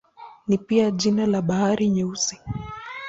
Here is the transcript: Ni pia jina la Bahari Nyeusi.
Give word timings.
Ni 0.47 0.57
pia 0.57 0.91
jina 0.91 1.25
la 1.25 1.41
Bahari 1.41 1.89
Nyeusi. 1.89 2.39